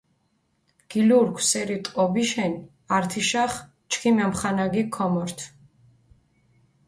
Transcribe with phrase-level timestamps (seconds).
[0.93, 2.53] გილურქ სერით ტყობიშენ,
[2.97, 3.51] ართიშახ
[3.91, 5.39] ჩქიმ ამხანაგიქ ქომორთ.